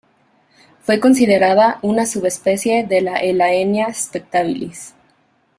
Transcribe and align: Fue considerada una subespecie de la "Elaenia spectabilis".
Fue 0.81 0.99
considerada 0.99 1.77
una 1.83 2.07
subespecie 2.07 2.83
de 2.87 3.01
la 3.01 3.17
"Elaenia 3.17 3.93
spectabilis". 3.93 4.95